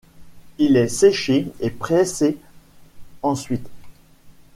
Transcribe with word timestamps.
Il 0.57 0.77
est 0.77 0.87
séché 0.87 1.51
et 1.59 1.69
pressé 1.69 2.39
ensuite. 3.21 3.69